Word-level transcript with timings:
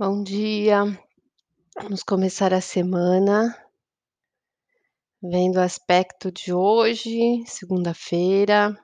Bom 0.00 0.22
dia. 0.22 0.84
Vamos 1.82 2.04
começar 2.04 2.54
a 2.54 2.60
semana 2.60 3.52
vendo 5.20 5.56
o 5.56 5.60
aspecto 5.60 6.30
de 6.30 6.52
hoje, 6.52 7.42
segunda-feira. 7.44 8.78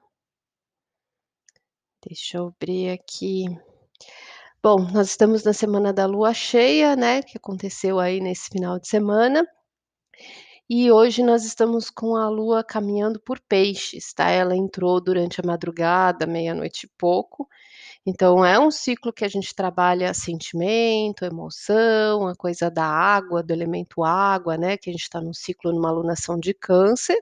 Deixa 2.04 2.38
eu 2.38 2.48
abrir 2.48 2.90
aqui. 2.90 3.44
Bom, 4.60 4.90
nós 4.90 5.10
estamos 5.10 5.44
na 5.44 5.52
semana 5.52 5.92
da 5.92 6.04
lua 6.04 6.34
cheia, 6.34 6.96
né, 6.96 7.22
que 7.22 7.38
aconteceu 7.38 8.00
aí 8.00 8.18
nesse 8.18 8.48
final 8.50 8.80
de 8.80 8.88
semana. 8.88 9.46
E 10.68 10.90
hoje 10.90 11.22
nós 11.22 11.44
estamos 11.44 11.90
com 11.90 12.16
a 12.16 12.28
lua 12.28 12.64
caminhando 12.64 13.20
por 13.20 13.38
peixes, 13.38 14.12
tá? 14.12 14.30
Ela 14.30 14.56
entrou 14.56 15.00
durante 15.00 15.40
a 15.40 15.46
madrugada, 15.46 16.26
meia-noite 16.26 16.86
e 16.86 16.90
pouco. 16.98 17.48
Então 18.06 18.44
é 18.44 18.58
um 18.60 18.70
ciclo 18.70 19.12
que 19.12 19.24
a 19.24 19.28
gente 19.28 19.54
trabalha 19.54 20.12
sentimento, 20.12 21.24
emoção, 21.24 22.26
a 22.28 22.34
coisa 22.36 22.70
da 22.70 22.84
água, 22.84 23.42
do 23.42 23.50
elemento 23.52 24.04
água, 24.04 24.58
né, 24.58 24.76
que 24.76 24.90
a 24.90 24.92
gente 24.92 25.04
está 25.04 25.20
num 25.22 25.32
ciclo 25.32 25.72
numa 25.72 25.88
alunação 25.88 26.38
de 26.38 26.52
câncer. 26.52 27.16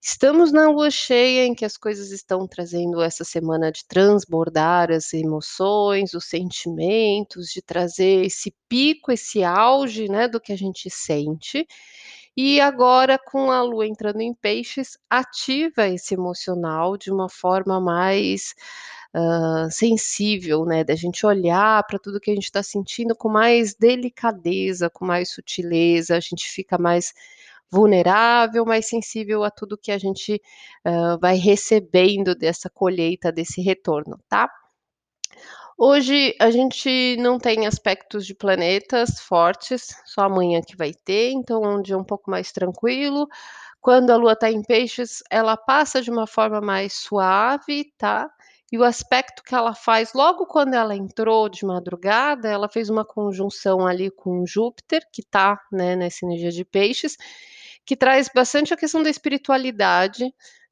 Estamos 0.00 0.52
na 0.52 0.68
lua 0.68 0.90
cheia 0.90 1.46
em 1.46 1.54
que 1.54 1.64
as 1.64 1.76
coisas 1.78 2.10
estão 2.10 2.46
trazendo 2.46 3.00
essa 3.00 3.24
semana 3.24 3.72
de 3.72 3.86
transbordar 3.86 4.90
as 4.90 5.14
emoções, 5.14 6.12
os 6.12 6.26
sentimentos, 6.26 7.46
de 7.48 7.62
trazer 7.62 8.26
esse 8.26 8.54
pico, 8.68 9.12
esse 9.12 9.42
auge, 9.44 10.08
né, 10.08 10.28
do 10.28 10.40
que 10.40 10.52
a 10.52 10.58
gente 10.58 10.90
sente. 10.90 11.66
E 12.36 12.60
agora 12.60 13.18
com 13.18 13.50
a 13.50 13.62
lua 13.62 13.86
entrando 13.86 14.20
em 14.20 14.34
peixes, 14.34 14.98
ativa 15.08 15.88
esse 15.88 16.14
emocional 16.14 16.96
de 16.96 17.10
uma 17.12 17.28
forma 17.30 17.80
mais 17.80 18.54
sensível, 19.70 20.64
né, 20.64 20.82
da 20.84 20.94
gente 20.94 21.24
olhar 21.26 21.84
para 21.86 21.98
tudo 21.98 22.20
que 22.20 22.30
a 22.30 22.34
gente 22.34 22.44
está 22.44 22.62
sentindo 22.62 23.14
com 23.14 23.28
mais 23.28 23.74
delicadeza, 23.74 24.90
com 24.90 25.04
mais 25.04 25.30
sutileza, 25.32 26.16
a 26.16 26.20
gente 26.20 26.46
fica 26.48 26.76
mais 26.78 27.12
vulnerável, 27.70 28.64
mais 28.64 28.86
sensível 28.86 29.44
a 29.44 29.50
tudo 29.50 29.78
que 29.78 29.92
a 29.92 29.98
gente, 29.98 30.40
hã, 30.84 31.18
vai 31.18 31.36
recebendo 31.36 32.34
dessa 32.34 32.70
colheita, 32.70 33.32
desse 33.32 33.60
retorno, 33.62 34.18
tá. 34.28 34.48
Hoje 35.76 36.36
a 36.40 36.50
gente 36.52 37.16
não 37.18 37.36
tem 37.36 37.66
aspectos 37.66 38.24
de 38.24 38.34
planetas 38.34 39.18
fortes, 39.20 39.88
só 40.04 40.22
amanhã 40.22 40.60
que 40.62 40.76
vai 40.76 40.92
ter, 40.94 41.32
então 41.32 41.64
é 41.64 41.68
um 41.68 41.82
dia 41.82 41.98
um 41.98 42.04
pouco 42.04 42.30
mais 42.30 42.52
tranquilo. 42.52 43.26
Quando 43.80 44.10
a 44.10 44.16
lua 44.16 44.34
está 44.34 44.50
em 44.50 44.62
peixes, 44.62 45.22
ela 45.28 45.56
passa 45.56 46.00
de 46.00 46.10
uma 46.10 46.26
forma 46.28 46.60
mais 46.60 46.92
suave, 46.94 47.92
tá, 47.98 48.30
e 48.74 48.76
o 48.76 48.82
aspecto 48.82 49.44
que 49.44 49.54
ela 49.54 49.72
faz 49.72 50.14
logo 50.14 50.46
quando 50.46 50.74
ela 50.74 50.96
entrou 50.96 51.48
de 51.48 51.64
madrugada, 51.64 52.48
ela 52.48 52.68
fez 52.68 52.90
uma 52.90 53.04
conjunção 53.04 53.86
ali 53.86 54.10
com 54.10 54.44
Júpiter, 54.44 55.06
que 55.12 55.20
está, 55.20 55.60
né, 55.70 55.94
nessa 55.94 56.26
energia 56.26 56.50
de 56.50 56.64
peixes, 56.64 57.16
que 57.86 57.96
traz 57.96 58.28
bastante 58.34 58.74
a 58.74 58.76
questão 58.76 59.00
da 59.00 59.08
espiritualidade 59.08 60.24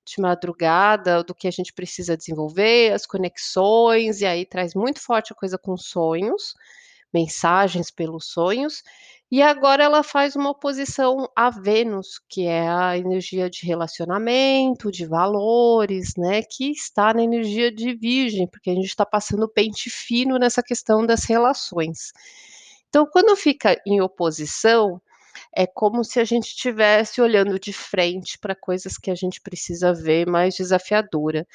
de 0.04 0.20
madrugada, 0.20 1.22
do 1.22 1.32
que 1.32 1.46
a 1.46 1.50
gente 1.52 1.72
precisa 1.72 2.16
desenvolver, 2.16 2.92
as 2.92 3.06
conexões, 3.06 4.20
e 4.20 4.26
aí 4.26 4.44
traz 4.44 4.74
muito 4.74 5.00
forte 5.00 5.32
a 5.32 5.36
coisa 5.36 5.56
com 5.56 5.76
sonhos, 5.76 6.54
mensagens 7.14 7.88
pelos 7.88 8.32
sonhos. 8.32 8.82
E 9.32 9.40
agora 9.40 9.82
ela 9.82 10.02
faz 10.02 10.36
uma 10.36 10.50
oposição 10.50 11.26
a 11.34 11.48
Vênus, 11.48 12.20
que 12.28 12.46
é 12.46 12.68
a 12.68 12.98
energia 12.98 13.48
de 13.48 13.64
relacionamento, 13.64 14.92
de 14.92 15.06
valores, 15.06 16.12
né, 16.18 16.42
que 16.42 16.70
está 16.70 17.14
na 17.14 17.22
energia 17.22 17.72
de 17.72 17.94
Virgem, 17.94 18.46
porque 18.46 18.68
a 18.68 18.74
gente 18.74 18.88
está 18.88 19.06
passando 19.06 19.48
pente 19.48 19.88
fino 19.88 20.36
nessa 20.38 20.62
questão 20.62 21.06
das 21.06 21.24
relações. 21.24 22.12
Então, 22.90 23.06
quando 23.10 23.34
fica 23.34 23.80
em 23.86 24.02
oposição, 24.02 25.00
é 25.54 25.66
como 25.66 26.04
se 26.04 26.20
a 26.20 26.24
gente 26.24 26.46
estivesse 26.48 27.20
olhando 27.20 27.58
de 27.58 27.72
frente 27.72 28.38
para 28.38 28.54
coisas 28.54 28.98
que 28.98 29.10
a 29.10 29.14
gente 29.14 29.40
precisa 29.40 29.92
ver 29.94 30.26
mais 30.26 30.54
desafiadora. 30.54 31.46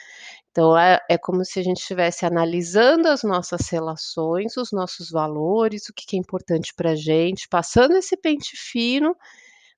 Então 0.51 0.77
é 0.77 0.99
é 1.09 1.17
como 1.17 1.45
se 1.45 1.59
a 1.59 1.63
gente 1.63 1.79
estivesse 1.79 2.25
analisando 2.25 3.07
as 3.07 3.23
nossas 3.23 3.69
relações, 3.69 4.57
os 4.57 4.71
nossos 4.71 5.11
valores, 5.11 5.89
o 5.89 5.93
que 5.93 6.05
que 6.05 6.15
é 6.17 6.19
importante 6.19 6.73
pra 6.75 6.95
gente, 6.95 7.47
passando 7.49 7.95
esse 7.95 8.17
pente 8.17 8.55
fino, 8.57 9.15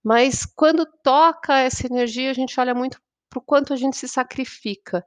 mas 0.03 0.45
quando 0.45 0.85
toca 1.03 1.59
essa 1.59 1.85
energia, 1.88 2.31
a 2.31 2.34
gente 2.34 2.59
olha 2.59 2.73
muito 2.73 3.00
para 3.29 3.39
o 3.39 3.41
quanto 3.41 3.73
a 3.73 3.78
gente 3.78 3.97
se 3.97 4.07
sacrifica. 4.07 5.05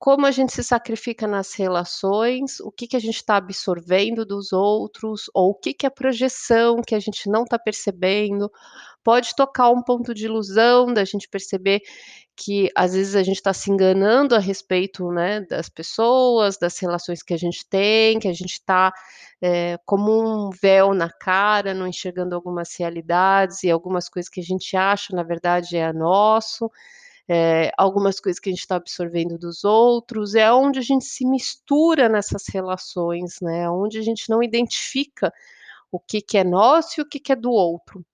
Como 0.00 0.24
a 0.24 0.30
gente 0.30 0.54
se 0.54 0.64
sacrifica 0.64 1.26
nas 1.26 1.52
relações, 1.52 2.58
o 2.60 2.72
que 2.72 2.86
que 2.86 2.96
a 2.96 2.98
gente 2.98 3.16
está 3.16 3.36
absorvendo 3.36 4.24
dos 4.24 4.50
outros, 4.50 5.24
ou 5.34 5.50
o 5.50 5.54
que 5.54 5.74
que 5.74 5.84
é 5.86 5.90
projeção 5.90 6.80
que 6.80 6.94
a 6.94 6.98
gente 6.98 7.28
não 7.28 7.42
está 7.42 7.58
percebendo. 7.58 8.50
Pode 9.04 9.36
tocar 9.36 9.68
um 9.68 9.82
ponto 9.82 10.14
de 10.14 10.24
ilusão 10.24 10.86
da 10.94 11.04
gente 11.04 11.28
perceber 11.28 11.82
que 12.34 12.70
às 12.74 12.94
vezes 12.94 13.14
a 13.14 13.22
gente 13.22 13.36
está 13.36 13.52
se 13.52 13.70
enganando 13.70 14.34
a 14.34 14.38
respeito, 14.38 15.12
né, 15.12 15.42
das 15.42 15.68
pessoas, 15.68 16.56
das 16.56 16.78
relações 16.78 17.22
que 17.22 17.34
a 17.34 17.38
gente 17.38 17.68
tem, 17.68 18.18
que 18.18 18.28
a 18.28 18.32
gente 18.32 18.52
está, 18.52 18.90
eh, 19.42 19.76
como 19.84 20.46
um 20.46 20.48
véu 20.48 20.94
na 20.94 21.10
cara, 21.10 21.74
não 21.74 21.86
enxergando 21.86 22.34
algumas 22.34 22.74
realidades 22.78 23.64
e 23.64 23.70
algumas 23.70 24.08
coisas 24.08 24.30
que 24.30 24.40
a 24.40 24.42
gente 24.44 24.74
acha, 24.78 25.14
na 25.14 25.22
verdade, 25.22 25.76
é 25.76 25.92
nosso 25.92 26.70
eh, 27.32 27.70
algumas 27.78 28.18
coisas 28.18 28.40
que 28.40 28.48
a 28.48 28.52
gente 28.52 28.58
está 28.58 28.74
absorvendo 28.74 29.38
dos 29.38 29.62
outros, 29.62 30.34
é 30.34 30.52
onde 30.52 30.80
a 30.80 30.82
gente 30.82 31.04
se 31.04 31.24
mistura 31.24 32.08
nessas 32.08 32.48
relações, 32.48 33.36
né, 33.40 33.70
onde 33.70 33.98
a 33.98 34.02
gente 34.02 34.28
não 34.28 34.42
identifica 34.42 35.32
o 35.92 36.00
que 36.00 36.20
que 36.20 36.36
é 36.36 36.42
nosso 36.42 37.00
e 37.00 37.02
o 37.02 37.08
que 37.08 37.20
que 37.20 37.32
é 37.32 37.36
do 37.36 37.52
outro. 37.52 38.04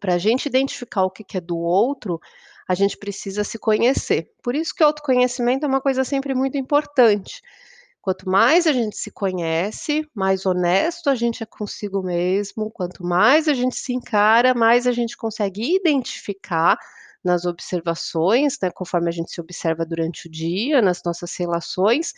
Pra 0.00 0.16
gente 0.16 0.46
identificar 0.46 1.02
o 1.02 1.10
que 1.10 1.24
que 1.24 1.36
é 1.38 1.40
do 1.40 1.58
outro, 1.58 2.20
a 2.68 2.74
gente 2.74 2.96
precisa 2.96 3.42
se 3.42 3.58
conhecer. 3.58 4.30
Por 4.40 4.54
isso 4.54 4.72
que 4.72 4.84
o 4.84 4.86
autoconhecimento 4.86 5.64
é 5.64 5.68
uma 5.68 5.80
coisa 5.80 6.04
sempre 6.04 6.32
muito 6.32 6.56
importante. 6.56 7.42
Quanto 8.00 8.28
mais 8.30 8.68
a 8.68 8.72
gente 8.72 8.96
se 8.96 9.10
conhece, 9.10 10.08
mais 10.14 10.46
honesto 10.46 11.10
a 11.10 11.16
gente 11.16 11.42
é 11.42 11.46
consigo 11.46 12.00
mesmo, 12.00 12.70
quanto 12.70 13.04
mais 13.04 13.48
a 13.48 13.54
gente 13.54 13.74
se 13.74 13.92
encara, 13.92 14.54
mais 14.54 14.86
a 14.86 14.92
gente 14.92 15.16
consegue 15.16 15.74
identificar 15.76 16.78
nas 17.24 17.44
observações, 17.44 18.58
né, 18.62 18.70
conforme 18.70 19.08
a 19.08 19.12
gente 19.12 19.30
se 19.32 19.40
observa 19.40 19.84
durante 19.84 20.26
o 20.26 20.30
dia, 20.30 20.82
nas 20.82 21.02
nossas 21.04 21.36
relações, 21.36 22.12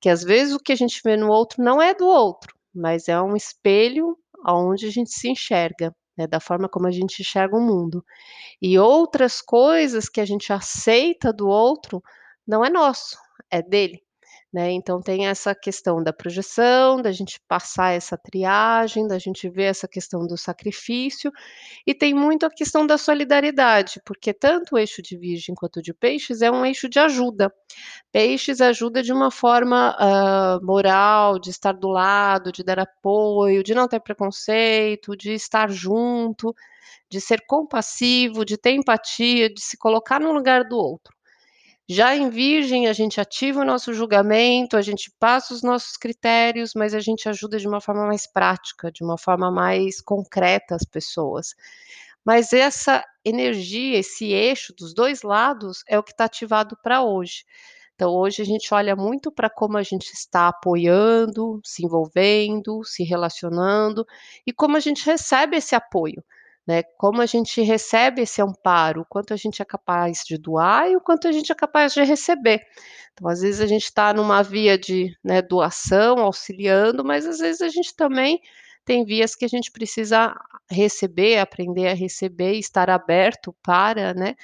que 0.00 0.08
às 0.08 0.22
vezes 0.22 0.54
o 0.54 0.60
que 0.60 0.72
a 0.72 0.76
gente 0.76 1.00
vê 1.04 1.16
no 1.16 1.28
outro 1.28 1.62
não 1.62 1.80
é 1.80 1.94
do 1.94 2.06
outro, 2.06 2.54
mas 2.74 3.08
é 3.08 3.20
um 3.20 3.36
espelho 3.36 4.16
aonde 4.44 4.86
a 4.86 4.90
gente 4.90 5.10
se 5.10 5.28
enxerga, 5.28 5.94
né, 6.16 6.26
da 6.26 6.40
forma 6.40 6.68
como 6.68 6.86
a 6.86 6.90
gente 6.90 7.20
enxerga 7.20 7.56
o 7.56 7.60
mundo. 7.60 8.04
E 8.60 8.78
outras 8.78 9.40
coisas 9.42 10.08
que 10.08 10.20
a 10.20 10.24
gente 10.24 10.52
aceita 10.52 11.32
do 11.32 11.48
outro, 11.48 12.02
não 12.46 12.64
é 12.64 12.70
nosso, 12.70 13.16
é 13.50 13.62
dele, 13.62 14.02
né. 14.52 14.70
Então 14.72 15.00
tem 15.00 15.26
essa 15.26 15.54
questão 15.54 16.02
da 16.02 16.12
projeção, 16.12 17.00
da 17.02 17.12
gente 17.12 17.40
passar 17.48 17.92
essa 17.92 18.16
triagem, 18.16 19.06
da 19.08 19.18
gente 19.18 19.48
ver 19.48 19.64
essa 19.64 19.88
questão 19.88 20.26
do 20.26 20.36
sacrifício, 20.36 21.30
e 21.86 21.94
tem 21.94 22.14
muito 22.14 22.46
a 22.46 22.50
questão 22.50 22.86
da 22.86 22.98
solidariedade, 22.98 24.00
porque 24.04 24.32
tanto 24.34 24.74
o 24.76 24.78
eixo 24.78 25.02
de 25.02 25.16
Virgem 25.18 25.54
quanto 25.54 25.78
o 25.78 25.82
de 25.82 25.94
Peixes 25.94 26.42
é 26.42 26.50
um 26.50 26.64
eixo 26.66 26.88
de 26.88 26.98
ajuda. 26.98 27.52
Peixes 28.12 28.60
ajuda 28.60 29.02
de 29.02 29.12
uma 29.12 29.30
forma, 29.30 29.96
hã, 30.00 30.60
moral, 30.62 31.38
de 31.38 31.50
estar 31.50 31.72
do 31.72 31.88
lado, 31.88 32.52
de 32.52 32.64
dar 32.64 32.78
apoio, 32.80 33.62
de 33.62 33.74
não 33.74 33.88
ter 33.88 34.00
preconceito, 34.00 35.16
de 35.16 35.32
estar 35.34 35.70
junto, 35.70 36.54
de 37.10 37.20
ser 37.20 37.44
compassivo, 37.46 38.44
de 38.44 38.58
ter 38.58 38.72
empatia, 38.72 39.52
de 39.52 39.60
se 39.62 39.76
colocar 39.78 40.20
no 40.20 40.32
lugar 40.32 40.64
do 40.64 40.78
outro. 40.78 41.15
Já 41.88 42.16
em 42.16 42.28
Virgem, 42.30 42.88
a 42.88 42.92
gente 42.92 43.20
ativa 43.20 43.60
o 43.60 43.64
nosso 43.64 43.94
julgamento, 43.94 44.76
a 44.76 44.82
gente 44.82 45.08
passa 45.20 45.54
os 45.54 45.62
nossos 45.62 45.96
critérios, 45.96 46.72
mas 46.74 46.92
a 46.94 46.98
gente 47.00 47.28
ajuda 47.28 47.58
de 47.58 47.68
uma 47.68 47.80
forma 47.80 48.04
mais 48.06 48.26
prática, 48.26 48.90
de 48.90 49.04
uma 49.04 49.16
forma 49.16 49.52
mais 49.52 50.00
concreta 50.00 50.74
as 50.74 50.84
pessoas. 50.84 51.54
Mas 52.24 52.52
essa 52.52 53.04
energia, 53.24 53.98
esse 53.98 54.32
eixo 54.32 54.74
dos 54.76 54.92
2 54.94 55.22
lados 55.22 55.84
é 55.88 55.96
o 55.98 56.02
que 56.02 56.10
está 56.12 56.24
ativado 56.24 56.76
pra 56.82 57.02
hoje. 57.04 57.44
Então 57.94 58.12
hoje 58.12 58.42
a 58.42 58.44
gente 58.44 58.74
olha 58.74 58.96
muito 58.96 59.30
pra 59.32 59.48
como 59.48 59.78
a 59.78 59.82
gente 59.84 60.12
está 60.12 60.48
apoiando, 60.48 61.60
se 61.64 61.84
envolvendo, 61.86 62.82
se 62.84 63.04
relacionando, 63.04 64.04
e 64.46 64.52
como 64.52 64.76
a 64.76 64.80
gente 64.80 65.06
recebe 65.06 65.56
esse 65.56 65.74
apoio, 65.76 66.24
né, 66.66 66.82
como 66.98 67.22
a 67.22 67.26
gente 67.26 67.62
recebe 67.62 68.22
esse 68.22 68.42
amparo, 68.42 69.02
o 69.02 69.06
quanto 69.06 69.32
a 69.32 69.36
gente 69.36 69.62
é 69.62 69.64
capaz 69.64 70.22
de 70.26 70.36
doar 70.36 70.90
e 70.90 70.96
o 70.96 71.00
quanto 71.00 71.28
a 71.28 71.32
gente 71.32 71.52
é 71.52 71.54
capaz 71.54 71.94
de 71.94 72.02
receber. 72.02 72.60
Então 73.12 73.28
às 73.28 73.40
vezes 73.40 73.60
a 73.60 73.66
gente 73.66 73.84
está 73.84 74.12
numa 74.12 74.42
via 74.42 74.76
de, 74.76 75.16
né, 75.22 75.40
doação, 75.40 76.18
auxiliando, 76.18 77.04
mas 77.04 77.26
às 77.26 77.38
vezes 77.38 77.62
a 77.62 77.68
gente 77.68 77.94
também 77.94 78.40
tem 78.84 79.04
vias 79.04 79.34
que 79.34 79.44
a 79.44 79.48
gente 79.48 79.70
precisa 79.70 80.34
receber, 80.70 81.38
aprender 81.38 81.88
a 81.88 81.94
receber 81.94 82.54
estar 82.54 82.90
aberto 82.90 83.54
para, 83.62 84.12
né, 84.14 84.34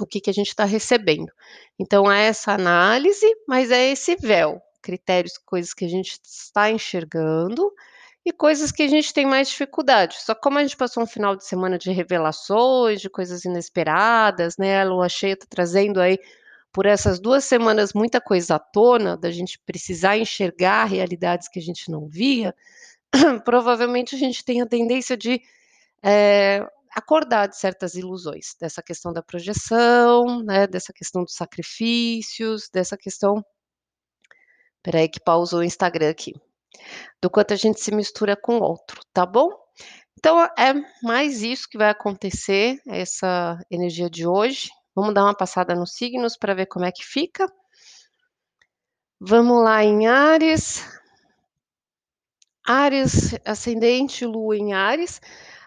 o 0.00 0.06
que 0.06 0.20
que 0.20 0.30
a 0.30 0.32
gente 0.32 0.48
está 0.48 0.64
recebendo. 0.64 1.30
Então 1.78 2.10
é 2.10 2.26
essa 2.26 2.52
análise, 2.52 3.26
mas 3.48 3.70
é 3.70 3.90
esse 3.92 4.16
véu, 4.16 4.60
critérios, 4.82 5.38
coisas 5.38 5.72
que 5.72 5.84
a 5.84 5.88
gente 5.88 6.18
está 6.22 6.70
enxergando, 6.70 7.72
e 8.24 8.32
coisas 8.32 8.72
que 8.72 8.82
a 8.82 8.88
gente 8.88 9.12
tem 9.12 9.26
mais 9.26 9.48
dificuldade. 9.48 10.16
Só 10.20 10.34
como 10.34 10.58
a 10.58 10.62
gente 10.62 10.76
passou 10.76 11.02
um 11.02 11.06
final 11.06 11.36
de 11.36 11.44
semana 11.46 11.78
de 11.78 11.90
revelações, 11.92 13.00
de 13.00 13.10
coisas 13.10 13.44
inesperadas, 13.44 14.56
né? 14.56 14.80
A 14.80 14.84
lua 14.84 15.08
cheia 15.08 15.36
tá 15.36 15.46
trazendo 15.48 16.00
aí 16.00 16.18
por 16.72 16.86
essas 16.86 17.20
duas 17.20 17.44
semanas 17.44 17.92
muita 17.92 18.20
coisa 18.20 18.56
à 18.56 18.58
tona, 18.58 19.16
da 19.16 19.30
gente 19.30 19.60
precisar 19.66 20.16
enxergar 20.16 20.86
realidades 20.86 21.48
que 21.48 21.58
a 21.58 21.62
gente 21.62 21.90
não 21.90 22.08
via, 22.08 22.54
provavelmente 23.44 24.16
a 24.16 24.18
gente 24.18 24.44
tem 24.44 24.60
a 24.60 24.66
tendência 24.66 25.16
de 25.16 25.40
é, 26.02 26.66
acordar 26.96 27.48
de 27.48 27.56
certas 27.58 27.94
ilusões, 27.94 28.56
dessa 28.60 28.82
questão 28.82 29.12
da 29.12 29.22
projeção, 29.22 30.42
né, 30.42 30.66
dessa 30.66 30.92
questão 30.92 31.22
dos 31.24 31.34
sacrifícios, 31.34 32.68
dessa 32.72 32.96
questão. 32.96 33.44
Peraí, 34.82 35.08
que 35.08 35.20
pausou 35.20 35.60
o 35.60 35.64
Instagram 35.64 36.10
aqui 36.10 36.34
do 37.22 37.30
quanto 37.30 37.54
a 37.54 37.56
gente 37.56 37.80
se 37.80 37.94
mistura 37.94 38.36
com 38.36 38.58
o 38.58 38.62
outro, 38.62 39.00
tá 39.12 39.24
bom? 39.24 39.50
Então 40.18 40.42
é 40.42 40.72
mais 41.02 41.42
isso 41.42 41.68
que 41.68 41.76
vai 41.76 41.90
acontecer, 41.90 42.80
essa 42.86 43.58
energia 43.70 44.08
de 44.08 44.26
hoje. 44.26 44.70
Vamos 44.94 45.12
dar 45.12 45.24
uma 45.24 45.36
passada 45.36 45.74
nos 45.74 45.92
signos 45.92 46.36
para 46.36 46.54
ver 46.54 46.66
como 46.66 46.84
é 46.84 46.92
que 46.92 47.04
fica. 47.04 47.46
Vamos 49.20 49.62
lá 49.62 49.84
em 49.84 50.06
Ares. 50.06 50.82
Ares, 52.66 53.38
ascendente, 53.44 54.24
lua 54.24 54.56
em 54.56 54.72
Ares. 54.72 55.20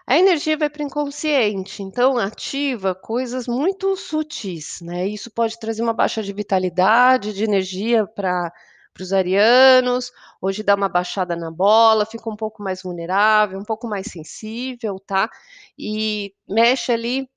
A 0.06 0.18
energia 0.18 0.56
vai 0.56 0.70
para 0.70 0.82
o 0.82 0.86
inconsciente, 0.86 1.82
então 1.82 2.16
ativa 2.16 2.94
coisas 2.94 3.46
muito 3.46 3.94
sutis, 3.94 4.80
né? 4.80 5.06
Isso 5.06 5.30
pode 5.30 5.58
trazer 5.60 5.82
uma 5.82 5.92
baixa 5.92 6.22
de 6.22 6.32
vitalidade, 6.32 7.34
de 7.34 7.44
energia 7.44 8.06
para 8.06 8.50
para 8.98 9.04
os 9.04 9.12
arianos, 9.12 10.10
hoje 10.42 10.64
dá 10.64 10.74
uma 10.74 10.88
baixada 10.88 11.36
na 11.36 11.50
bola, 11.50 12.04
fica 12.04 12.28
um 12.28 12.36
pouco 12.36 12.62
mais 12.62 12.82
vulnerável, 12.82 13.58
um 13.58 13.64
pouco 13.64 13.86
mais 13.86 14.08
sensível, 14.08 14.98
tá? 14.98 15.30
E 15.78 16.34
mexe 16.48 16.90
ali 16.90 17.30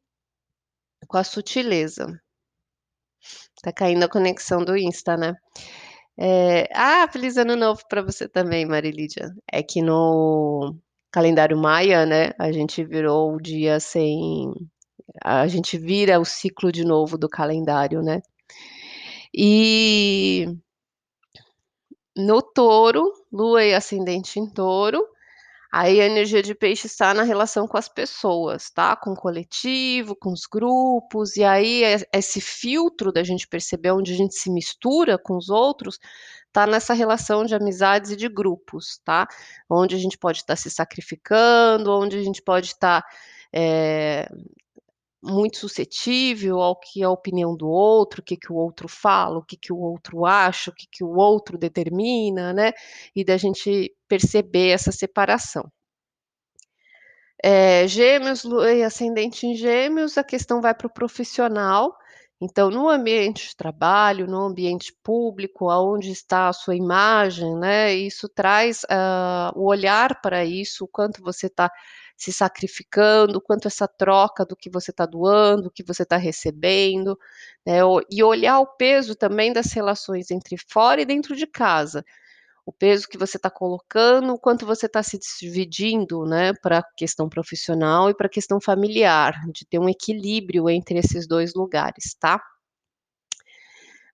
com 1.08 1.18
a 1.18 1.24
sutileza. 1.24 2.20
Tá 3.62 3.72
caindo 3.72 4.04
a 4.04 4.10
conexão 4.10 4.66
do 4.66 4.76
Insta, 4.76 5.16
né? 5.16 5.36
É... 6.18 6.68
Ah, 6.74 7.08
feliz 7.12 7.38
ano 7.38 7.56
novo 7.56 7.84
para 7.88 8.02
você 8.02 8.28
também, 8.28 8.66
Marilídia. 8.66 9.32
É 9.52 9.62
que 9.62 9.82
no 9.82 10.76
calendário 11.12 11.58
maia, 11.58 12.06
né, 12.06 12.32
a 12.40 12.52
gente 12.52 12.84
virou 12.84 13.36
o 13.36 13.42
dia 13.42 13.80
sem. 13.80 14.52
A 15.24 15.48
gente 15.48 15.78
vira 15.78 16.20
o 16.20 16.26
ciclo 16.26 16.72
de 16.72 16.84
novo 16.86 17.18
do 17.18 17.30
calendário, 17.30 18.02
né? 18.02 18.22
E 19.34 20.48
no 22.16 22.42
touro, 22.42 23.12
lua 23.32 23.64
e 23.64 23.74
ascendente 23.74 24.40
em 24.40 24.48
touro, 24.50 25.06
aí 25.72 26.02
a 26.02 26.06
energia 26.06 26.44
de 26.44 26.54
peixe 26.54 26.88
está 26.88 27.14
na 27.14 27.24
relação 27.24 27.68
com 27.68 27.78
as 27.78 27.88
pessoas, 27.88 28.70
tá? 28.70 28.96
Com 28.96 29.12
o 29.12 29.16
coletivo, 29.16 30.16
com 30.16 30.32
os 30.34 30.46
grupos, 30.46 31.38
e 31.38 31.44
aí 31.44 31.84
esse 32.14 32.42
filtro 32.42 33.12
da 33.12 33.24
gente 33.24 33.48
perceber 33.48 33.92
onde 33.92 34.14
a 34.14 34.16
gente 34.16 34.36
se 34.36 34.52
mistura 34.52 35.18
com 35.18 35.38
os 35.38 35.50
outros, 35.50 36.00
tá 36.52 36.68
nessa 36.68 36.94
relação 36.94 37.46
de 37.46 37.56
amizades 37.56 38.12
e 38.12 38.16
de 38.16 38.28
grupos, 38.28 39.00
tá? 39.06 39.28
Onde 39.70 39.96
a 39.96 40.00
gente 40.00 40.18
pode 40.18 40.40
estar 40.40 40.56
tá 40.56 40.62
se 40.62 40.70
sacrificando, 40.70 41.92
onde 41.92 42.18
a 42.18 42.24
gente 42.24 42.42
pode 42.42 42.68
estar 42.68 43.02
tá, 43.02 43.08
é, 43.54 44.28
muito 45.24 45.58
suscetível 45.58 46.62
ao 46.62 46.76
que 46.76 47.04
a 47.04 47.10
opinião 47.10 47.56
do 47.56 47.68
outro, 47.68 48.22
o 48.22 48.24
que, 48.24 48.36
que 48.36 48.52
o 48.52 48.56
outro 48.56 48.88
fala, 48.88 49.38
o 49.38 49.44
que, 49.44 49.56
que 49.56 49.72
o 49.72 49.78
outro 49.78 50.26
acha, 50.26 50.72
o 50.72 50.74
que, 50.74 50.88
que 50.92 51.04
o 51.04 51.16
outro 51.16 51.58
determina, 51.58 52.54
né? 52.54 52.72
E 53.16 53.24
da 53.24 53.38
gente 53.38 53.96
perceber 54.08 54.70
essa 54.70 54.92
separação. 54.92 55.72
É, 57.44 57.88
gêmeos 57.88 58.44
e 58.44 58.84
ascendente 58.84 59.48
em 59.48 59.56
gêmeos, 59.56 60.18
a 60.18 60.24
questão 60.24 60.62
vai 60.62 60.76
para 60.76 60.88
o 60.88 60.94
profissional, 60.94 61.96
então, 62.42 62.72
no 62.72 62.90
ambiente 62.90 63.50
de 63.50 63.56
trabalho, 63.56 64.26
no 64.26 64.40
ambiente 64.46 64.92
público, 65.04 65.70
aonde 65.70 66.10
está 66.12 66.50
a 66.50 66.54
sua 66.54 66.76
imagem, 66.76 67.56
né, 67.56 67.94
isso 67.94 68.28
traz 68.28 68.82
uh, 68.86 69.52
o 69.56 69.68
olhar 69.68 70.20
para 70.22 70.44
isso, 70.44 70.86
o 70.86 70.88
quanto 70.88 71.22
você 71.22 71.46
está 71.46 71.72
se 72.22 72.32
sacrificando, 72.32 73.42
quanto 73.42 73.68
essa 73.68 73.88
troca 73.88 74.46
do 74.46 74.56
que 74.56 74.70
você 74.70 74.92
está 74.92 75.06
doando, 75.06 75.64
do 75.64 75.72
que 75.72 75.84
você 75.84 76.04
está 76.04 76.18
recebendo, 76.18 77.18
né, 77.66 77.80
e 78.12 78.24
olhar 78.24 78.60
o 78.60 78.68
peso 78.68 79.16
também 79.16 79.52
das 79.52 79.72
relações 79.74 80.30
entre 80.30 80.56
fora 80.70 81.02
e 81.02 81.06
dentro 81.06 81.36
de 81.36 81.48
casa 81.48 82.04
o 82.66 82.72
peso 82.72 83.08
que 83.08 83.18
você 83.18 83.38
está 83.38 83.50
colocando, 83.50 84.34
o 84.34 84.40
quanto 84.40 84.66
você 84.66 84.86
está 84.86 85.02
se 85.02 85.20
dividindo, 85.40 86.26
né, 86.26 86.54
para 86.54 86.80
a 86.80 86.84
questão 86.96 87.28
profissional 87.28 88.10
e 88.10 88.16
para 88.16 88.28
a 88.28 88.30
questão 88.30 88.62
familiar, 88.62 89.34
de 89.52 89.66
ter 89.66 89.80
um 89.80 89.90
equilíbrio 89.90 90.70
entre 90.70 91.00
esses 91.00 91.28
dois 91.28 91.54
lugares, 91.56 92.16
tá? 92.20 92.40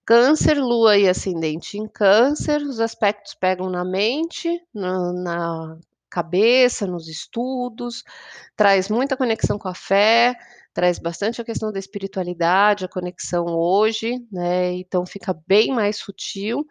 Câncer, 0.06 0.58
lua 0.58 0.98
e 0.98 1.10
ascendente 1.10 1.78
em 1.78 1.86
câncer, 1.86 2.62
os 2.62 2.80
aspectos 2.80 3.36
pegam 3.36 3.70
na 3.70 3.84
mente, 3.84 4.50
na 4.74 5.78
cabeça, 6.10 6.88
nos 6.88 7.08
estudos, 7.08 8.04
traz 8.56 8.90
muita 8.90 9.18
conexão 9.18 9.58
com 9.58 9.68
a 9.68 9.74
fé, 9.74 10.36
traz 10.78 11.00
bastante 11.00 11.42
a 11.42 11.44
questão 11.44 11.72
da 11.72 11.80
espiritualidade, 11.80 12.86
a 12.86 12.88
conexão 12.88 13.46
hoje, 13.48 14.24
né? 14.32 14.74
Então 14.74 15.08
fica 15.08 15.34
bem 15.48 15.74
mais 15.74 15.98
sutil. 15.98 16.68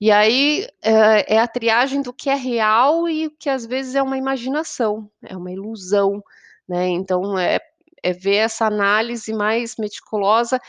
E 0.00 0.12
aí 0.12 0.68
é, 0.80 1.34
é 1.34 1.38
a 1.40 1.48
triagem 1.48 2.00
do 2.00 2.12
que 2.12 2.30
é 2.30 2.36
real 2.36 3.08
e 3.08 3.26
o 3.26 3.30
que 3.32 3.50
às 3.50 3.66
vezes 3.66 3.96
é 3.96 4.02
uma 4.02 4.16
imaginação, 4.16 5.10
é 5.24 5.36
uma 5.36 5.50
ilusão, 5.50 6.22
né? 6.68 6.86
Então 6.88 7.36
é, 7.36 7.58
é 8.00 8.12
ver 8.12 8.36
essa 8.36 8.66
análise 8.66 9.32
mais 9.32 9.74
meticulosa 9.76 10.60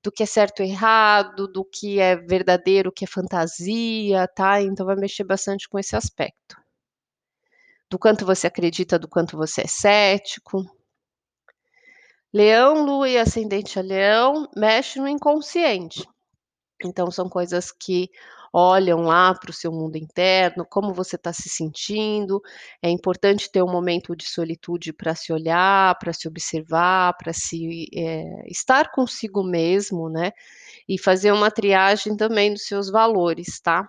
do 0.00 0.12
que 0.12 0.22
é 0.22 0.26
certo 0.26 0.62
e 0.62 0.70
errado, 0.70 1.48
do 1.48 1.64
que 1.64 1.98
é 1.98 2.14
verdadeiro, 2.14 2.90
o 2.90 2.92
que 2.92 3.04
é 3.04 3.08
fantasia, 3.08 4.28
tá? 4.28 4.62
Então 4.62 4.86
vai 4.86 4.94
mexer 4.94 5.24
bastante 5.24 5.68
com 5.68 5.76
esse 5.76 5.96
aspecto 5.96 6.56
do 7.90 7.98
quanto 7.98 8.26
você 8.26 8.46
acredita, 8.46 8.98
do 8.98 9.08
quanto 9.08 9.36
você 9.36 9.62
é 9.62 9.66
cético. 9.66 10.64
Leão, 12.32 12.84
lua 12.84 13.08
e 13.08 13.18
ascendente 13.18 13.78
a 13.78 13.82
leão 13.82 14.48
mexe 14.54 15.00
no 15.00 15.08
inconsciente. 15.08 16.06
Então, 16.84 17.10
são 17.10 17.28
coisas 17.28 17.72
que 17.72 18.08
olham 18.52 19.02
lá 19.02 19.34
para 19.34 19.50
o 19.50 19.54
seu 19.54 19.72
mundo 19.72 19.96
interno, 19.96 20.66
como 20.68 20.92
você 20.92 21.16
está 21.16 21.32
se 21.32 21.48
sentindo. 21.48 22.40
É 22.82 22.90
importante 22.90 23.50
ter 23.50 23.62
um 23.62 23.70
momento 23.70 24.14
de 24.16 24.26
solitude 24.26 24.92
para 24.92 25.14
se 25.14 25.32
olhar, 25.32 25.98
para 25.98 26.12
se 26.12 26.28
observar, 26.28 27.16
para 27.16 27.32
se 27.32 27.86
é, 27.94 28.24
estar 28.46 28.90
consigo 28.92 29.42
mesmo, 29.42 30.08
né? 30.08 30.32
E 30.88 30.98
fazer 30.98 31.32
uma 31.32 31.50
triagem 31.50 32.16
também 32.16 32.52
dos 32.52 32.66
seus 32.66 32.90
valores, 32.90 33.60
tá? 33.60 33.88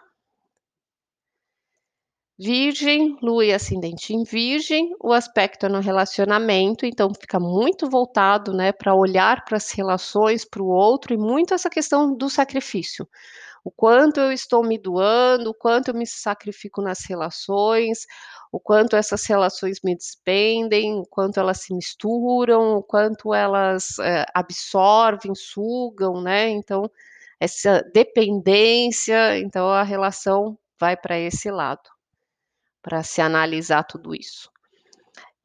Virgem, 2.42 3.18
Lua 3.22 3.44
e 3.44 3.54
ascendente 3.54 4.14
em 4.14 4.24
Virgem, 4.24 4.96
o 5.02 5.12
aspecto 5.12 5.66
é 5.66 5.70
no 5.70 5.82
relacionamento, 5.82 6.86
então 6.86 7.12
fica 7.14 7.38
muito 7.38 7.90
voltado, 7.90 8.54
né, 8.54 8.72
para 8.72 8.96
olhar 8.96 9.44
para 9.44 9.58
as 9.58 9.70
relações, 9.72 10.46
para 10.46 10.64
o 10.64 10.68
outro 10.68 11.14
e 11.14 11.18
muito 11.18 11.54
essa 11.54 11.70
questão 11.70 12.16
do 12.16 12.30
sacrifício. 12.30 13.06
O 13.62 13.70
quanto 13.70 14.22
eu 14.22 14.32
estou 14.32 14.64
me 14.64 14.78
doando, 14.78 15.50
o 15.50 15.54
quanto 15.54 15.90
eu 15.90 15.94
me 15.94 16.08
sacrifico 16.08 16.82
nas 16.82 17.00
relações, 17.06 18.06
o 18.54 18.60
quanto 18.60 18.96
essas 18.96 19.26
relações 19.26 19.80
me 19.84 19.94
despendem, 19.94 20.94
o 20.98 21.06
quanto 21.06 21.42
elas 21.42 21.60
se 21.64 21.74
misturam, 21.76 22.78
o 22.78 22.84
quanto 22.84 23.34
elas 23.34 24.00
é, 24.00 24.26
absorvem, 24.34 25.36
sugam, 25.36 26.22
né? 26.22 26.48
Então, 26.50 26.90
essa 27.38 27.84
dependência, 27.94 29.38
então 29.40 29.68
a 29.70 29.84
relação 29.84 30.58
vai 30.80 30.96
para 30.96 31.20
esse 31.20 31.52
lado 31.52 31.99
para 32.82 33.04
se 33.04 33.22
analisar 33.22 33.84
tudo 33.84 34.16
isso. 34.16 34.50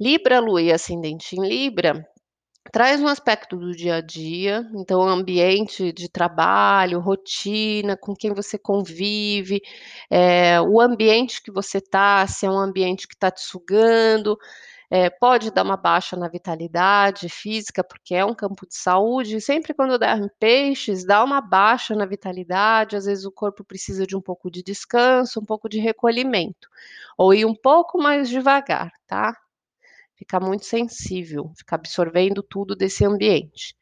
Libra, 0.01 0.41
Lua 0.41 0.63
e 0.63 0.73
ascendente 0.73 1.37
em 1.37 1.47
Libra 1.47 2.07
traz 2.73 3.01
um 3.01 3.07
aspecto 3.07 3.57
do 3.57 3.73
dia 3.73 3.97
a 3.97 4.01
dia, 4.01 4.69
então 4.75 5.03
ambiente 5.03 5.93
de 5.93 6.09
trabalho, 6.09 6.99
rotina, 6.99 7.97
com 7.97 8.15
quem 8.15 8.33
você 8.33 8.59
convive, 8.59 9.61
é, 10.11 10.61
o 10.61 10.81
ambiente 10.81 11.43
que 11.43 11.53
você 11.53 11.79
está, 11.79 12.27
se 12.27 12.47
é 12.47 12.51
um 12.51 12.59
ambiente 12.59 13.07
que 13.07 13.15
está 13.15 13.31
te 13.31 13.43
sugando, 13.43 14.37
é, 14.95 15.11
pode 15.11 15.51
dar 15.51 15.65
uma 15.65 15.77
baixa 15.77 16.17
na 16.17 16.29
vitalidade 16.29 17.29
física, 17.29 17.83
porque 17.83 18.15
é 18.15 18.25
um 18.25 18.33
campo 18.33 18.65
de 18.65 18.77
saúde. 18.77 19.41
Sempre 19.41 19.75
quando 19.75 19.99
der 19.99 20.17
em 20.17 20.31
peixes, 20.39 21.05
dá 21.05 21.25
uma 21.25 21.41
baixa 21.41 21.97
na 21.97 22.07
vitalidade. 22.07 22.95
Às 22.95 23.07
vezes 23.07 23.25
o 23.25 23.33
corpo 23.33 23.65
precisa 23.65 24.07
de 24.07 24.17
um 24.17 24.21
pouco 24.21 24.49
de 24.49 24.63
descanso, 24.63 25.41
um 25.41 25.45
pouco 25.45 25.69
de 25.69 25.81
recolhimento, 25.81 26.69
ou 27.19 27.35
ir 27.35 27.45
um 27.45 27.57
pouco 27.57 28.01
mais 28.01 28.29
devagar, 28.29 28.93
tá? 29.05 29.37
Ficar 30.15 30.39
muito 30.39 30.65
sensível, 30.65 31.51
ficar 31.57 31.75
absorvendo 31.75 32.41
tudo 32.41 32.77
desse 32.77 33.05
ambiente. 33.05 33.75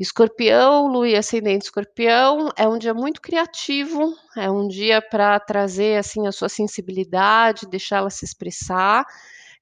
Escorpião, 0.00 0.88
Lua 0.88 1.10
e 1.10 1.14
ascendente 1.14 1.66
Escorpião, 1.66 2.48
é 2.56 2.66
um 2.66 2.76
dia 2.76 2.92
muito 2.92 3.20
criativo, 3.20 4.16
é 4.36 4.50
um 4.50 4.66
dia 4.66 5.00
para 5.00 5.38
trazer 5.38 5.96
assim 5.96 6.26
a 6.26 6.32
sua 6.32 6.48
sensibilidade, 6.48 7.68
deixá-la 7.68 8.10
se 8.10 8.24
expressar. 8.24 9.06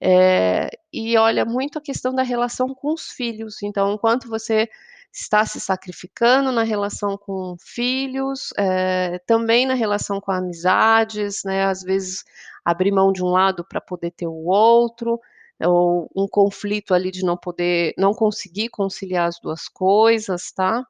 É, 0.00 0.71
e 0.92 1.16
olha 1.19 1.45
muito 1.45 1.78
a 1.78 1.83
questão 1.83 2.14
da 2.14 2.23
relação 2.23 2.75
com 2.75 2.92
os 2.95 3.11
filhos. 3.11 3.62
Então, 3.62 3.92
enquanto 3.95 4.28
você 4.28 4.69
está 5.12 5.45
se 5.45 5.61
sacrificando 5.61 6.52
na 6.52 6.62
relação 6.62 7.19
com 7.19 7.57
filhos, 7.61 8.50
é, 8.57 9.19
também 9.26 9.66
na 9.66 9.75
relação 9.75 10.21
com 10.21 10.30
amizades, 10.33 11.42
né? 11.45 11.64
Às 11.64 11.83
vezes 11.83 12.25
abrir 12.64 12.92
mão 12.92 13.12
de 13.12 13.23
um 13.23 13.28
lado 13.28 13.64
para 13.64 13.80
poder 13.80 14.12
ter 14.12 14.26
o 14.26 14.47
outro, 14.47 15.21
ou 15.61 16.09
um 16.16 16.26
conflito 16.28 16.95
ali 16.95 17.11
de 17.11 17.25
não 17.25 17.37
poder, 17.37 17.92
não 17.99 18.14
conseguir 18.14 18.69
conciliar 18.71 19.28
as 19.28 19.38
duas 19.40 19.69
coisas, 19.69 20.52
tá? 20.52 20.85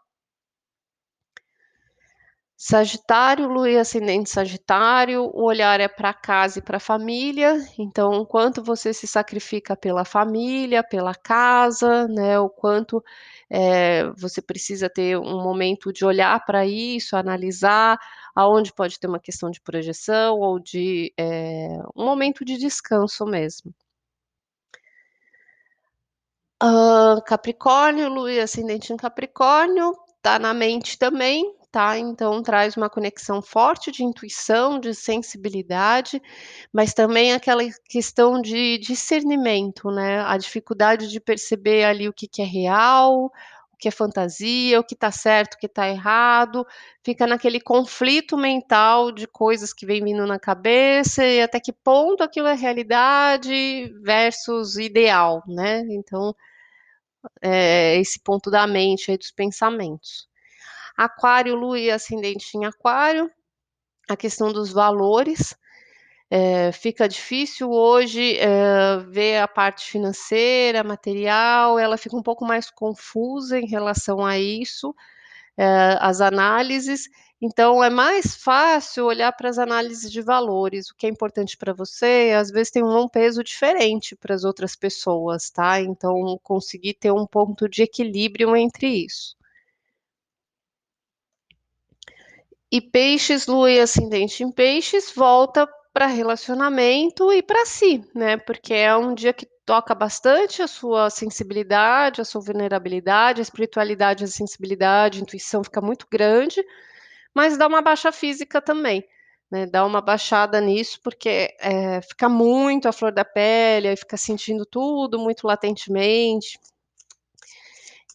Sagitário, 2.63 3.49
Lua 3.49 3.71
e 3.71 3.79
ascendente 3.79 4.29
Sagitário, 4.29 5.31
o 5.33 5.45
olhar 5.47 5.81
é 5.81 5.89
para 5.89 6.13
casa 6.13 6.59
e 6.59 6.63
para 6.63 6.77
a 6.77 6.81
família, 6.81 7.57
então 7.79 8.21
o 8.21 8.27
quanto 8.27 8.63
você 8.63 8.93
se 8.93 9.07
sacrifica 9.07 9.75
pela 9.75 10.05
família, 10.05 10.85
pela 10.85 11.15
casa, 11.15 12.07
né, 12.07 12.39
o 12.39 12.51
quanto 12.51 13.03
é, 13.49 14.11
você 14.11 14.43
precisa 14.43 14.91
ter 14.91 15.17
um 15.19 15.43
momento 15.43 15.91
de 15.91 16.05
olhar 16.05 16.45
para 16.45 16.67
isso, 16.67 17.17
analisar 17.17 17.99
aonde 18.37 18.75
pode 18.75 19.01
ter 19.01 19.07
uma 19.07 19.19
questão 19.19 19.51
de 19.51 19.59
projeção 19.59 20.39
ou 20.39 20.61
de 20.61 21.15
é, 21.19 21.79
um 21.97 22.05
momento 22.05 22.45
de 22.45 22.59
descanso 22.59 23.25
mesmo. 23.25 23.75
Uh, 26.63 27.23
Capricórnio, 27.25 28.11
Lua 28.11 28.31
e 28.33 28.39
ascendente 28.39 28.93
em 28.93 28.99
Capricórnio, 28.99 29.95
tá 30.21 30.39
na 30.39 30.53
mente 30.53 30.99
também, 30.99 31.59
tá? 31.71 31.99
Então 31.99 32.43
traz 32.43 32.77
uma 32.77 32.91
conexão 32.91 33.41
forte 33.43 33.91
de 33.93 34.03
intuição, 34.05 34.79
de 34.79 34.95
sensibilidade, 34.95 36.21
mas 36.73 36.93
também 36.95 37.33
aquela 37.33 37.63
questão 37.89 38.41
de 38.41 38.79
discernimento, 38.79 39.91
né? 39.91 40.21
A 40.23 40.37
dificuldade 40.37 41.09
de 41.09 41.21
perceber 41.21 41.85
ali 41.85 42.09
o 42.09 42.13
que, 42.13 42.27
que 42.29 42.43
é 42.43 42.45
real, 42.45 43.27
o 43.73 43.77
que 43.79 43.89
é 43.89 43.91
fantasia, 43.91 44.81
o 44.81 44.85
que 44.85 44.95
está 44.95 45.11
certo, 45.11 45.55
o 45.55 45.59
que 45.59 45.67
está 45.67 45.89
errado, 45.89 46.67
fica 47.05 47.27
naquele 47.27 47.61
conflito 47.61 48.37
mental 48.37 49.13
de 49.13 49.27
coisas 49.27 49.73
que 49.73 49.87
vem 49.87 50.03
vindo 50.05 50.27
na 50.27 50.39
cabeça 50.39 51.25
e 51.27 51.41
até 51.43 51.61
que 51.61 51.73
ponto 51.73 52.23
aquilo 52.23 52.49
é 52.49 52.55
realidade 52.55 53.93
versus 54.03 54.77
ideal, 54.77 55.43
né? 55.47 55.83
Então, 55.91 56.35
é 57.43 57.97
esse 57.99 58.21
ponto 58.21 58.51
da 58.51 58.67
mente 58.67 59.11
aí 59.11 59.19
dos 59.19 59.31
pensamentos. 59.31 60.30
Aquário, 61.01 61.57
Lua 61.57 61.79
e 61.79 61.91
ascendente 61.91 62.59
em 62.59 62.67
Aquário, 62.67 63.31
a 64.07 64.15
questão 64.17 64.53
dos 64.53 64.71
valores. 64.71 65.57
É, 66.31 66.71
fica 66.73 67.09
difícil 67.09 67.71
hoje 67.71 68.37
é, 68.37 68.99
ver 69.09 69.39
a 69.39 69.49
parte 69.49 69.91
financeira, 69.91 70.85
material, 70.85 71.79
ela 71.79 71.97
fica 71.97 72.15
um 72.17 72.23
pouco 72.23 72.45
mais 72.45 72.71
confusa 72.71 73.59
em 73.59 73.67
relação 73.67 74.25
a 74.25 74.39
isso, 74.39 74.95
é, 75.57 75.97
as 76.01 76.21
análises. 76.21 77.09
Então, 77.41 77.83
é 77.83 77.89
mais 77.89 78.37
fácil 78.37 79.07
olhar 79.07 79.33
para 79.33 79.49
as 79.49 79.59
análises 79.59 80.13
de 80.13 80.21
valores, 80.21 80.91
o 80.91 80.95
que 80.95 81.07
é 81.07 81.11
importante 81.11 81.57
para 81.57 81.73
você, 81.73 82.35
às 82.37 82.51
vezes 82.51 82.71
tem 82.71 82.85
um 82.85 83.09
peso 83.09 83.43
diferente 83.43 84.15
para 84.15 84.35
as 84.35 84.45
outras 84.45 84.77
pessoas, 84.77 85.49
tá? 85.49 85.81
Então, 85.81 86.39
conseguir 86.43 86.95
ter 86.95 87.11
um 87.11 87.27
ponto 87.27 87.67
de 87.71 87.83
equilíbrio 87.83 88.55
entre 88.55 88.87
isso. 89.07 89.40
E 92.73 92.81
peixes, 92.81 93.47
lua 93.47 93.71
e 93.71 93.81
ascendente 93.81 94.43
em 94.45 94.51
peixes, 94.53 95.13
volta 95.15 95.69
para 95.93 96.07
relacionamento 96.07 97.33
e 97.33 97.43
para 97.43 97.67
si, 97.67 98.05
né? 98.15 98.37
Porque 98.37 98.73
é 98.73 98.97
um 98.97 99.15
dia 99.15 99.33
que 99.33 99.47
toca 99.67 99.95
bastante 99.95 100.63
a 100.63 100.67
sua 100.69 101.11
sensibilidade, 101.11 102.21
a 102.21 102.25
sua 102.25 102.41
vulnerabilidade, 102.41 103.41
a 103.41 103.43
espiritualidade, 103.43 104.25
a 104.25 104.29
sensibilidade, 104.29 105.19
a 105.19 105.23
intuição 105.23 105.63
fica 105.65 105.81
muito 105.81 106.07
grande, 106.11 106.65
mas 107.35 107.57
dá 107.57 107.67
uma 107.67 107.83
baixa 107.83 108.13
física 108.13 108.61
também, 108.61 109.05
né? 109.51 109.67
Dá 109.67 109.85
uma 109.85 110.01
baixada 110.01 110.61
nisso, 110.61 111.01
porque 111.03 111.55
é, 111.61 112.01
fica 112.03 112.29
muito 112.29 112.89
a 112.89 112.93
flor 112.93 113.13
da 113.13 113.25
pele, 113.25 113.97
fica 113.97 114.17
sentindo 114.17 114.65
tudo 114.67 115.19
muito 115.19 115.47
latentemente. 115.47 116.59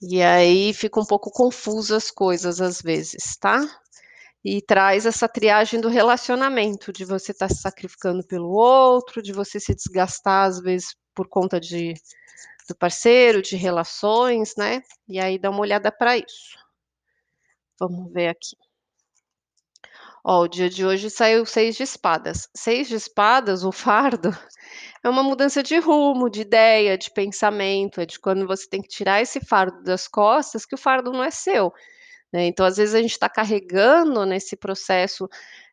E 0.01 0.21
aí 0.21 0.73
fica 0.73 0.99
um 0.99 1.05
pouco 1.05 1.31
confuso 1.31 1.95
as 1.95 2.11
coisas 2.11 2.61
às 2.61 2.81
vezes, 2.81 3.37
tá? 3.37 3.61
E 4.45 4.61
traz 4.61 5.07
essa 5.07 5.27
triagem 5.27 5.81
do 5.81 5.89
relacionamento, 5.89 6.93
de 6.93 7.03
você 7.03 7.31
estar 7.31 7.47
tá 7.47 7.53
se 7.53 7.61
sacrificando 7.61 8.23
pelo 8.27 8.51
outro, 8.51 9.19
de 9.19 9.33
você 9.33 9.59
se 9.59 9.73
desgastar 9.73 10.45
às 10.45 10.61
vezes 10.61 10.95
por 11.15 11.27
conta 11.27 11.59
de 11.59 11.95
do 12.69 12.75
parceiro, 12.75 13.41
de 13.41 13.55
relações, 13.55 14.53
né? 14.55 14.81
E 15.07 15.19
aí 15.19 15.39
dá 15.39 15.49
uma 15.49 15.61
olhada 15.61 15.91
para 15.91 16.17
isso. 16.17 16.57
Vamos 17.79 18.11
ver 18.13 18.29
aqui. 18.29 18.55
Ó, 20.23 20.43
o 20.43 20.47
dia 20.47 20.69
de 20.69 20.85
hoje 20.85 21.09
saiu 21.09 21.45
seis 21.45 21.75
de 21.75 21.83
espadas. 21.83 22.47
Seis 22.55 22.87
de 22.87 22.95
espadas, 22.95 23.63
o 23.63 23.71
fardo, 23.71 24.29
é 25.03 25.09
uma 25.09 25.23
mudança 25.23 25.61
de 25.63 25.77
rumo, 25.77 26.29
de 26.29 26.41
ideia, 26.41 26.97
de 26.97 27.11
pensamento, 27.11 28.01
é 28.01 28.05
de 28.05 28.19
quando 28.19 28.47
você 28.47 28.67
tem 28.67 28.81
que 28.81 28.87
tirar 28.89 29.21
esse 29.21 29.39
fardo 29.39 29.83
das 29.83 30.07
costas, 30.07 30.65
que 30.65 30.75
o 30.75 30.77
fardo 30.79 31.11
não 31.11 31.23
é 31.23 31.31
seu, 31.31 31.71
né? 32.35 32.47
Então, 32.47 32.65
às 32.65 32.75
vezes, 32.75 32.93
a 32.93 33.01
gente 33.01 33.11
está 33.11 33.29
carregando 33.29 34.25
nesse 34.25 34.57
processo 34.57 35.25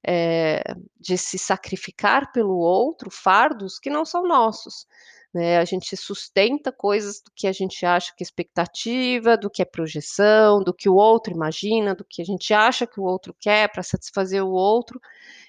é, 0.06 0.62
de 0.96 1.18
se 1.18 1.36
sacrificar 1.36 2.30
pelo 2.30 2.56
outro 2.56 3.10
fardos 3.10 3.80
que 3.80 3.90
não 3.90 4.04
são 4.04 4.22
nossos. 4.22 4.86
Né? 5.34 5.58
A 5.58 5.64
gente 5.64 5.96
sustenta 5.96 6.70
coisas 6.70 7.20
do 7.20 7.32
que 7.34 7.48
a 7.48 7.52
gente 7.52 7.84
acha 7.84 8.12
que 8.16 8.22
é 8.22 8.26
expectativa, 8.26 9.36
do 9.36 9.50
que 9.50 9.60
é 9.60 9.64
projeção, 9.64 10.62
do 10.62 10.72
que 10.72 10.88
o 10.88 10.94
outro 10.94 11.32
imagina, 11.32 11.96
do 11.96 12.04
que 12.04 12.22
a 12.22 12.24
gente 12.24 12.54
acha 12.54 12.86
que 12.86 13.00
o 13.00 13.04
outro 13.04 13.34
quer 13.40 13.68
para 13.72 13.82
satisfazer 13.82 14.44
o 14.44 14.52
outro, 14.52 15.00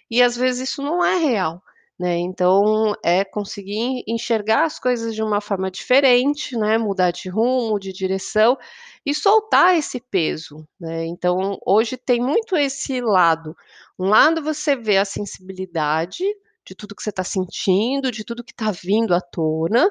e 0.09 0.19
às 0.19 0.35
vezes 0.35 0.69
isso 0.69 0.81
não 0.81 1.05
é 1.05 1.17
real. 1.17 1.61
Né? 2.03 2.17
Então, 2.17 2.93
é 3.01 3.23
conseguir 3.23 4.03
enxergar 4.05 4.65
as 4.65 4.77
coisas 4.77 5.15
de 5.15 5.23
uma 5.23 5.39
forma 5.39 5.71
diferente, 5.71 6.57
né? 6.57 6.77
mudar 6.77 7.11
de 7.11 7.29
rumo, 7.29 7.79
de 7.79 7.93
direção 7.93 8.57
e 9.05 9.15
soltar 9.15 9.77
esse 9.77 10.01
peso. 10.01 10.67
Né? 10.77 11.05
Então, 11.05 11.57
hoje 11.65 11.95
tem 11.95 12.19
muito 12.19 12.57
esse 12.57 12.99
lado. 12.99 13.55
Um 13.97 14.09
lado 14.09 14.43
você 14.43 14.75
vê 14.75 14.97
a 14.97 15.05
sensibilidade 15.05 16.25
de 16.65 16.75
tudo 16.75 16.93
que 16.93 17.01
você 17.01 17.09
está 17.09 17.23
sentindo, 17.23 18.11
de 18.11 18.25
tudo 18.25 18.43
que 18.43 18.51
está 18.51 18.69
vindo 18.69 19.15
à 19.15 19.21
tona, 19.21 19.89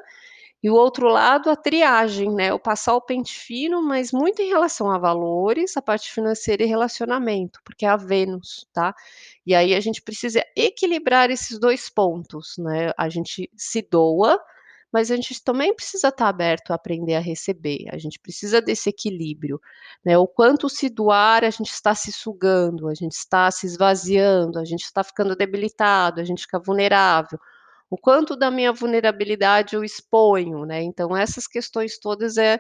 e 0.62 0.71
o 0.71 0.75
outro 0.75 1.09
lado, 1.09 1.50
a 1.50 1.57
triagem, 1.57 2.33
né? 2.33 2.52
O 2.52 2.59
passar 2.59 2.95
o 2.95 3.00
pente 3.00 3.35
fino, 3.37 3.83
mas 3.83 4.12
muito 4.12 4.40
em 4.40 4.49
relação 4.49 4.90
a 4.90 4.97
valores, 4.99 5.76
a 5.76 5.83
parte 5.83 6.12
financeira 6.12 6.62
e 6.62 6.66
relacionamento, 6.66 7.61
porque 7.64 7.85
é 7.85 7.88
a 7.88 7.97
Vênus, 7.97 8.69
tá? 8.73 8.95
E 9.45 9.54
aí 9.57 9.75
a 9.75 9.81
gente 9.81 10.00
precisa 10.00 10.45
equilibrar 10.54 11.31
esses 11.31 11.59
dois 11.59 11.88
pontos, 11.90 12.57
né? 12.59 12.92
A 12.97 13.09
gente 13.09 13.50
se 13.57 13.83
doa, 13.83 14.40
mas 14.92 15.11
a 15.11 15.16
gente 15.16 15.42
também 15.42 15.75
precisa 15.75 16.09
estar 16.09 16.28
aberto 16.28 16.71
a 16.71 16.76
aprender 16.76 17.16
a 17.16 17.21
receber. 17.21 17.87
A 17.90 17.99
gente 17.99 18.21
precisa 18.21 18.61
desse 18.62 18.88
equilíbrio, 18.88 19.61
né? 20.04 20.16
O 20.16 20.28
quanto 20.28 20.69
se 20.69 20.88
doar, 20.88 21.42
a 21.42 21.50
gente 21.50 21.73
está 21.73 21.92
se 21.92 22.12
sugando, 22.12 22.87
a 22.88 22.95
gente 22.95 23.14
está 23.14 23.50
se 23.50 23.66
esvaziando, 23.66 24.61
a 24.61 24.64
gente 24.64 24.85
está 24.85 25.02
ficando 25.02 25.35
debilitado, 25.35 26.21
a 26.21 26.25
gente 26.25 26.42
fica 26.42 26.61
vulnerável 26.61 27.40
o 27.92 27.99
quanto 27.99 28.34
da 28.34 28.50
minha 28.50 28.72
vulnerabilidade 28.72 29.76
eu 29.76 29.84
exponho, 29.84 30.64
né? 30.64 30.82
Então, 30.82 31.14
essas 31.14 31.46
questões 31.46 31.99
todas 31.99 32.38
é 32.38 32.58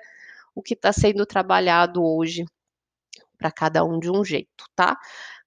o 0.54 0.62
que 0.62 0.74
está 0.74 0.92
sendo 0.92 1.24
trabalhado 1.24 2.04
hoje 2.04 2.44
para 3.38 3.50
cada 3.50 3.82
um 3.82 3.98
de 3.98 4.10
um 4.10 4.22
jeito, 4.22 4.66
tá? 4.76 4.94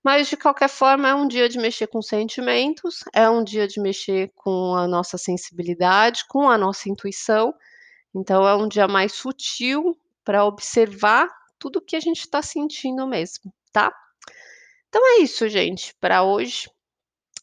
Mas 0.03 0.27
de 0.27 0.37
qualquer 0.37 0.69
forma, 0.69 1.07
é 1.07 1.13
um 1.13 1.27
dia 1.27 1.47
de 1.47 1.59
mexer 1.59 1.85
com 1.85 2.01
sentimentos, 2.01 3.03
é 3.13 3.29
um 3.29 3.43
dia 3.43 3.67
de 3.67 3.79
mexer 3.79 4.31
com 4.35 4.73
a 4.75 4.87
nossa 4.87 5.19
sensibilidade, 5.19 6.25
com 6.27 6.49
a 6.49 6.57
nossa 6.57 6.89
intuição. 6.89 7.53
Então, 8.15 8.47
é 8.47 8.55
um 8.55 8.67
dia 8.67 8.87
mais 8.87 9.13
sutil 9.13 9.95
para 10.23 10.45
observar 10.45 11.29
tudo 11.59 11.79
que 11.79 11.95
a 11.95 11.99
gente 11.99 12.21
está 12.21 12.41
sentindo 12.41 13.05
mesmo, 13.05 13.53
tá? 13.71 13.93
Então 14.89 15.01
é 15.19 15.21
isso, 15.21 15.47
gente, 15.47 15.93
para 15.99 16.23
hoje. 16.23 16.71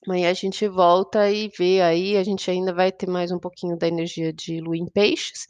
Amanhã 0.07 0.31
a 0.31 0.35
gente 0.35 0.67
volta 0.67 1.31
e 1.31 1.49
vê 1.57 1.81
aí, 1.81 2.17
a 2.17 2.25
gente 2.25 2.51
ainda 2.51 2.75
vai 2.75 2.91
ter 2.91 3.09
mais 3.09 3.31
um 3.31 3.39
pouquinho 3.39 3.79
da 3.79 3.87
energia 3.87 4.33
de 4.33 4.61
lua 4.61 4.77
em 4.77 4.87
peixes, 4.87 5.47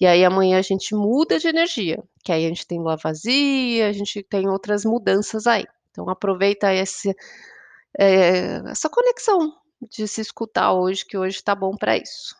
e 0.00 0.06
aí 0.06 0.24
amanhã 0.24 0.58
a 0.58 0.62
gente 0.62 0.94
muda 0.94 1.38
de 1.38 1.48
energia, 1.48 2.02
que 2.24 2.32
aí 2.32 2.46
a 2.46 2.48
gente 2.48 2.66
tem 2.66 2.78
lua 2.78 2.96
vazia, 2.96 3.88
a 3.88 3.92
gente 3.92 4.22
tem 4.22 4.48
outras 4.48 4.84
mudanças 4.86 5.46
aí. 5.46 5.66
Então 5.90 6.08
aproveita 6.08 6.72
esse, 6.72 7.14
é, 7.98 8.62
essa 8.70 8.88
conexão 8.88 9.52
de 9.90 10.08
se 10.08 10.22
escutar 10.22 10.72
hoje, 10.72 11.04
que 11.04 11.18
hoje 11.18 11.36
está 11.36 11.54
bom 11.54 11.76
para 11.76 11.96
isso. 11.98 12.34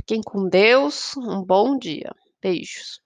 Fiquem 0.00 0.22
com 0.22 0.48
Deus, 0.48 1.16
um 1.16 1.42
bom 1.44 1.78
dia. 1.78 2.12
Beijos. 2.42 3.00